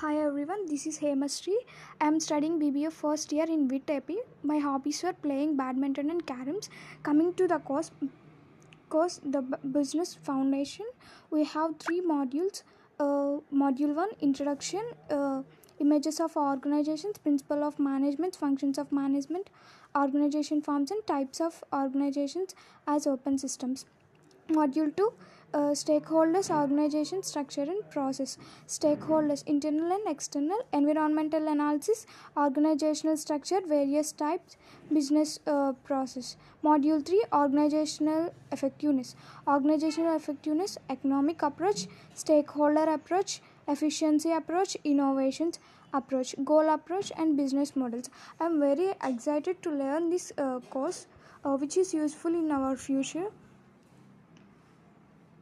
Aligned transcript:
Hi 0.00 0.16
everyone, 0.16 0.66
this 0.66 0.86
is 0.86 1.00
Hemastri. 1.00 1.54
I 2.00 2.06
am 2.06 2.20
studying 2.20 2.60
BBA 2.60 2.92
first 2.92 3.32
year 3.32 3.46
in 3.48 3.68
AP. 3.88 4.10
My 4.44 4.58
hobbies 4.58 5.02
were 5.02 5.12
playing 5.12 5.56
badminton 5.56 6.08
and 6.10 6.24
caroms. 6.24 6.68
Coming 7.02 7.34
to 7.34 7.48
the 7.48 7.58
course, 7.58 7.90
course 8.90 9.20
the 9.24 9.42
business 9.72 10.14
foundation, 10.14 10.86
we 11.32 11.42
have 11.42 11.74
three 11.80 12.00
modules. 12.00 12.62
Uh, 13.00 13.40
module 13.52 13.92
one, 13.96 14.10
introduction, 14.20 14.84
uh, 15.10 15.42
images 15.80 16.20
of 16.20 16.36
organizations, 16.36 17.18
principle 17.18 17.64
of 17.64 17.80
management, 17.80 18.36
functions 18.36 18.78
of 18.78 18.92
management, 18.92 19.50
organization 19.96 20.62
forms 20.62 20.92
and 20.92 21.04
types 21.08 21.40
of 21.40 21.64
organizations 21.72 22.54
as 22.86 23.04
open 23.08 23.36
systems. 23.36 23.84
Module 24.48 24.96
2 24.96 25.12
uh, 25.54 25.58
Stakeholders, 25.72 26.50
Organization, 26.50 27.22
Structure 27.22 27.62
and 27.62 27.88
Process. 27.90 28.38
Stakeholders, 28.66 29.42
internal 29.46 29.92
and 29.92 30.06
external, 30.06 30.58
environmental 30.72 31.48
analysis, 31.48 32.06
organizational 32.36 33.16
structure, 33.16 33.60
various 33.66 34.12
types, 34.12 34.56
business 34.92 35.38
uh, 35.46 35.72
process. 35.84 36.36
Module 36.64 37.04
3 37.04 37.24
Organizational 37.32 38.32
Effectiveness. 38.52 39.14
Organizational 39.46 40.16
Effectiveness, 40.16 40.78
Economic 40.88 41.42
Approach, 41.42 41.86
Stakeholder 42.14 42.84
Approach, 42.84 43.40
Efficiency 43.66 44.32
Approach, 44.32 44.76
Innovations 44.84 45.58
Approach, 45.92 46.34
Goal 46.44 46.68
Approach, 46.68 47.12
and 47.16 47.36
Business 47.36 47.74
Models. 47.76 48.10
I 48.40 48.46
am 48.46 48.60
very 48.60 48.94
excited 49.02 49.62
to 49.62 49.70
learn 49.70 50.10
this 50.10 50.32
uh, 50.36 50.60
course, 50.70 51.06
uh, 51.44 51.56
which 51.56 51.76
is 51.76 51.94
useful 51.94 52.34
in 52.34 52.50
our 52.50 52.76
future. 52.76 53.30